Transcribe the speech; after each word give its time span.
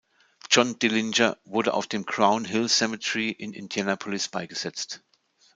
John 0.49 0.73
Dillinger 0.79 1.37
wurde 1.45 1.75
auf 1.75 1.85
dem 1.85 2.07
Crown 2.07 2.43
Hill 2.43 2.67
Cemetery 2.69 3.29
in 3.29 3.53
Indianapolis 3.53 4.29
beigesetzt. 4.29 5.03